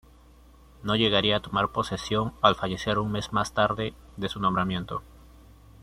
[0.81, 5.03] No llegaría a tomar posesión al fallecer un mes más tarde de su nombramiento.